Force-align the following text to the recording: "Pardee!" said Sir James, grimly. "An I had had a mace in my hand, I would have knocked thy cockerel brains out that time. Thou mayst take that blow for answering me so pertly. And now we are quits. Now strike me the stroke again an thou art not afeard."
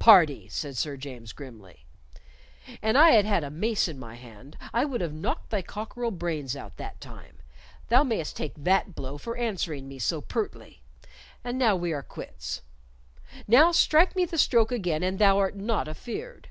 "Pardee!" 0.00 0.48
said 0.48 0.76
Sir 0.76 0.96
James, 0.96 1.32
grimly. 1.32 1.86
"An 2.82 2.96
I 2.96 3.10
had 3.10 3.24
had 3.24 3.44
a 3.44 3.50
mace 3.50 3.86
in 3.86 4.00
my 4.00 4.16
hand, 4.16 4.58
I 4.72 4.84
would 4.84 5.00
have 5.00 5.12
knocked 5.12 5.50
thy 5.50 5.62
cockerel 5.62 6.10
brains 6.10 6.56
out 6.56 6.76
that 6.78 7.00
time. 7.00 7.36
Thou 7.86 8.02
mayst 8.02 8.36
take 8.36 8.54
that 8.56 8.96
blow 8.96 9.16
for 9.16 9.36
answering 9.36 9.86
me 9.86 10.00
so 10.00 10.20
pertly. 10.20 10.82
And 11.44 11.56
now 11.56 11.76
we 11.76 11.92
are 11.92 12.02
quits. 12.02 12.62
Now 13.46 13.70
strike 13.70 14.16
me 14.16 14.24
the 14.24 14.38
stroke 14.38 14.72
again 14.72 15.04
an 15.04 15.18
thou 15.18 15.38
art 15.38 15.54
not 15.54 15.86
afeard." 15.86 16.48